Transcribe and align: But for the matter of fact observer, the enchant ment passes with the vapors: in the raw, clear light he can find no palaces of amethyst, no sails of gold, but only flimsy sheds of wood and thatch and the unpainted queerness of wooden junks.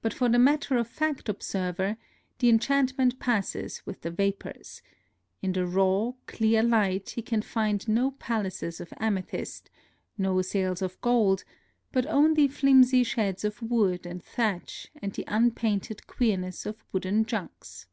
But 0.00 0.14
for 0.14 0.30
the 0.30 0.38
matter 0.38 0.78
of 0.78 0.88
fact 0.88 1.28
observer, 1.28 1.98
the 2.38 2.48
enchant 2.48 2.96
ment 2.96 3.18
passes 3.18 3.84
with 3.84 4.00
the 4.00 4.10
vapors: 4.10 4.80
in 5.42 5.52
the 5.52 5.66
raw, 5.66 6.12
clear 6.26 6.62
light 6.62 7.10
he 7.10 7.20
can 7.20 7.42
find 7.42 7.86
no 7.86 8.12
palaces 8.12 8.80
of 8.80 8.94
amethyst, 8.98 9.68
no 10.16 10.40
sails 10.40 10.80
of 10.80 10.98
gold, 11.02 11.44
but 11.92 12.06
only 12.06 12.48
flimsy 12.48 13.04
sheds 13.04 13.44
of 13.44 13.60
wood 13.60 14.06
and 14.06 14.24
thatch 14.24 14.90
and 15.02 15.12
the 15.12 15.24
unpainted 15.28 16.06
queerness 16.06 16.64
of 16.64 16.82
wooden 16.90 17.26
junks. 17.26 17.84